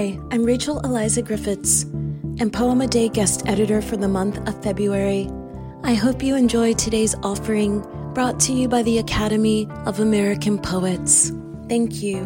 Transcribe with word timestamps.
Hi, 0.00 0.18
I'm 0.30 0.44
Rachel 0.44 0.80
Eliza 0.80 1.20
Griffiths 1.20 1.82
and 1.82 2.50
Poem 2.50 2.80
a 2.80 2.86
Day 2.86 3.10
guest 3.10 3.46
editor 3.46 3.82
for 3.82 3.98
the 3.98 4.08
month 4.08 4.38
of 4.48 4.62
February. 4.62 5.28
I 5.82 5.92
hope 5.92 6.22
you 6.22 6.36
enjoy 6.36 6.72
today's 6.72 7.14
offering 7.22 7.80
brought 8.14 8.40
to 8.40 8.54
you 8.54 8.66
by 8.66 8.82
the 8.82 8.96
Academy 8.96 9.68
of 9.84 10.00
American 10.00 10.58
Poets. 10.58 11.32
Thank 11.68 12.02
you. 12.02 12.20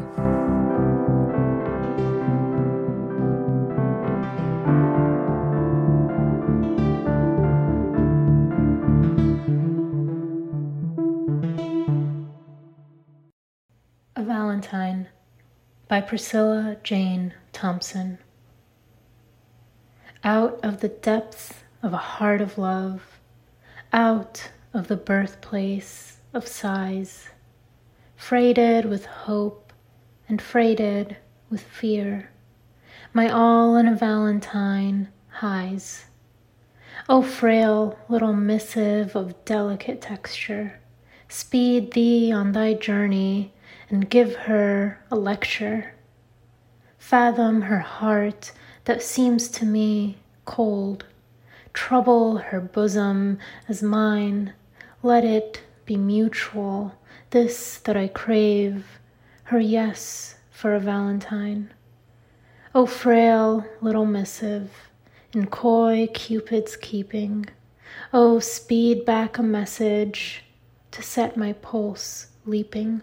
A 14.14 14.22
Valentine 14.22 15.08
by 15.86 16.00
Priscilla 16.00 16.76
Jane 16.82 17.34
Thompson. 17.52 18.18
Out 20.22 20.58
of 20.62 20.80
the 20.80 20.88
depths 20.88 21.52
of 21.82 21.92
a 21.92 21.98
heart 21.98 22.40
of 22.40 22.56
love, 22.56 23.20
out 23.92 24.50
of 24.72 24.88
the 24.88 24.96
birthplace 24.96 26.18
of 26.32 26.48
sighs, 26.48 27.28
freighted 28.16 28.86
with 28.86 29.04
hope 29.04 29.72
and 30.26 30.40
freighted 30.40 31.18
with 31.50 31.60
fear, 31.60 32.30
my 33.12 33.28
all 33.28 33.76
in 33.76 33.86
a 33.86 33.94
Valentine 33.94 35.08
hies. 35.28 36.06
O 37.10 37.20
frail 37.20 37.98
little 38.08 38.32
missive 38.32 39.14
of 39.14 39.44
delicate 39.44 40.00
texture, 40.00 40.80
speed 41.28 41.92
thee 41.92 42.32
on 42.32 42.52
thy 42.52 42.72
journey 42.72 43.52
and 43.90 44.10
give 44.10 44.34
her 44.34 44.98
a 45.10 45.16
lecture. 45.16 45.94
Fathom 46.98 47.62
her 47.62 47.80
heart 47.80 48.52
that 48.84 49.02
seems 49.02 49.48
to 49.48 49.64
me 49.64 50.18
cold. 50.44 51.04
Trouble 51.72 52.38
her 52.38 52.60
bosom 52.60 53.38
as 53.68 53.82
mine. 53.82 54.52
Let 55.02 55.24
it 55.24 55.62
be 55.84 55.96
mutual, 55.96 56.94
this 57.30 57.78
that 57.78 57.96
I 57.96 58.08
crave, 58.08 58.86
her 59.44 59.60
yes 59.60 60.36
for 60.50 60.74
a 60.74 60.80
valentine. 60.80 61.72
O 62.74 62.86
frail 62.86 63.66
little 63.80 64.06
missive, 64.06 64.70
in 65.32 65.46
coy 65.46 66.08
Cupid's 66.14 66.76
keeping, 66.76 67.46
O 68.12 68.38
speed 68.38 69.04
back 69.04 69.36
a 69.38 69.42
message 69.42 70.44
to 70.90 71.02
set 71.02 71.36
my 71.36 71.52
pulse 71.52 72.28
leaping. 72.46 73.02